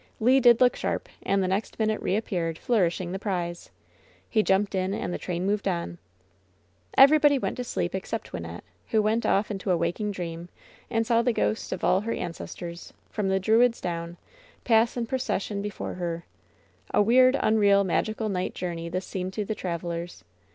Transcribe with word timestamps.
Le 0.19 0.39
did 0.41 0.59
look 0.59 0.75
sharp, 0.75 1.07
and 1.21 1.43
the 1.43 1.47
next 1.47 1.77
minute 1.77 2.01
reappeared, 2.01 2.57
flourishing 2.57 3.11
the 3.11 3.19
prize. 3.19 3.69
He 4.27 4.41
jumped 4.41 4.73
in, 4.73 4.95
and 4.95 5.13
the 5.13 5.19
train 5.19 5.45
moved 5.45 5.67
on. 5.67 5.99
Everybody 6.97 7.37
went 7.37 7.55
to 7.57 7.63
sleep 7.63 7.93
except 7.93 8.31
Wynnette, 8.31 8.63
who 8.89 8.99
went 8.99 9.27
off 9.27 9.51
into 9.51 9.69
a 9.69 9.77
waking 9.77 10.09
dream, 10.09 10.49
and 10.89 11.05
saw 11.05 11.21
the 11.21 11.31
ghosts 11.31 11.71
of 11.71 11.83
all 11.83 12.01
her 12.01 12.13
ancestors, 12.13 12.93
from 13.11 13.29
the 13.29 13.39
Druids 13.39 13.79
down, 13.79 14.17
pass 14.63 14.97
in 14.97 15.05
procession 15.05 15.61
be 15.61 15.69
fore 15.69 15.93
her. 15.93 16.25
A 16.91 16.99
weird, 17.03 17.37
unreal, 17.39 17.83
magical 17.83 18.27
night 18.27 18.55
journey 18.55 18.89
this 18.89 19.05
seemed 19.05 19.33
to 19.33 19.45
the 19.45 19.53
travelers. 19.53 20.23